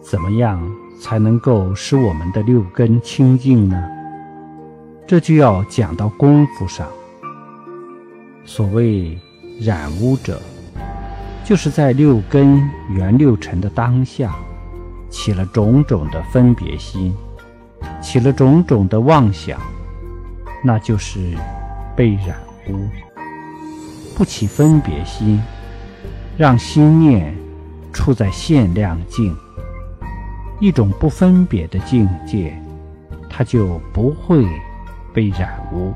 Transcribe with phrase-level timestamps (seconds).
[0.00, 0.62] 怎么样
[1.00, 3.82] 才能够使我们的六根清净呢？
[5.06, 6.86] 这就要讲到功夫上。
[8.44, 9.18] 所谓
[9.60, 10.40] 染污者
[11.44, 14.34] 就是在六根原六尘的当下
[15.08, 17.14] 起了种种的分别心
[18.00, 19.60] 起了种种的妄想
[20.64, 21.36] 那就是
[21.96, 22.36] 被染
[22.68, 22.88] 污。
[24.16, 25.40] 不起分别心
[26.36, 27.36] 让心念
[27.92, 29.36] 处在限量境，
[30.60, 32.58] 一种不分别的境界，
[33.28, 34.46] 它就不会
[35.12, 35.92] 被染污。